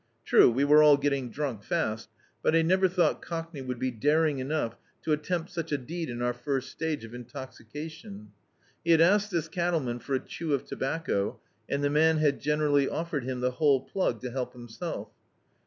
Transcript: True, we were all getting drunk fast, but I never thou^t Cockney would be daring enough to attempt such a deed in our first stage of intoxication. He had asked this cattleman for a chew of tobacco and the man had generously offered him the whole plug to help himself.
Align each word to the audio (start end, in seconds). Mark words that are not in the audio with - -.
True, 0.25 0.49
we 0.49 0.63
were 0.63 0.81
all 0.81 0.97
getting 0.97 1.29
drunk 1.29 1.61
fast, 1.61 2.09
but 2.41 2.55
I 2.55 2.63
never 2.63 2.89
thou^t 2.89 3.21
Cockney 3.21 3.61
would 3.61 3.77
be 3.77 3.91
daring 3.91 4.39
enough 4.39 4.75
to 5.03 5.11
attempt 5.13 5.51
such 5.51 5.71
a 5.71 5.77
deed 5.77 6.09
in 6.09 6.23
our 6.23 6.33
first 6.33 6.71
stage 6.71 7.05
of 7.05 7.13
intoxication. 7.13 8.31
He 8.83 8.93
had 8.93 9.01
asked 9.01 9.29
this 9.29 9.47
cattleman 9.47 9.99
for 9.99 10.15
a 10.15 10.19
chew 10.19 10.53
of 10.55 10.65
tobacco 10.65 11.39
and 11.69 11.83
the 11.83 11.91
man 11.91 12.17
had 12.17 12.39
generously 12.41 12.89
offered 12.89 13.25
him 13.25 13.41
the 13.41 13.51
whole 13.51 13.79
plug 13.81 14.21
to 14.21 14.31
help 14.31 14.53
himself. 14.53 15.09